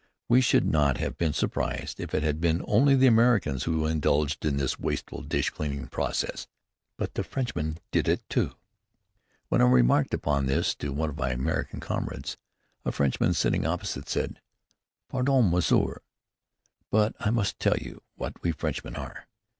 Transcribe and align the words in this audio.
We 0.27 0.41
should 0.41 0.65
not 0.65 0.97
have 0.97 1.15
been 1.15 1.31
surprised 1.31 1.99
if 1.99 2.15
it 2.15 2.23
had 2.23 2.41
been 2.41 2.65
only 2.67 2.95
the 2.95 3.05
Americans 3.05 3.65
who 3.65 3.85
indulged 3.85 4.43
in 4.43 4.57
this 4.57 4.79
wasteful 4.79 5.21
dish 5.21 5.51
cleansing 5.51 5.89
process; 5.89 6.47
but 6.97 7.13
the 7.13 7.23
Frenchmen 7.23 7.77
did 7.91 8.07
it, 8.07 8.27
too. 8.27 8.55
When 9.49 9.61
I 9.61 9.65
remarked 9.65 10.15
upon 10.15 10.47
this 10.47 10.73
to 10.77 10.91
one 10.91 11.11
of 11.11 11.17
my 11.19 11.29
American 11.29 11.79
comrades, 11.81 12.35
a 12.83 12.91
Frenchman, 12.91 13.35
sitting 13.35 13.63
opposite, 13.63 14.09
said: 14.09 14.41
"Pardon, 15.07 15.51
monsieur, 15.51 16.01
but 16.89 17.13
I 17.19 17.29
must 17.29 17.59
tell 17.59 17.77
you 17.77 18.01
what 18.15 18.41
we 18.41 18.51
Frenchmen 18.53 18.95
are. 18.95 19.27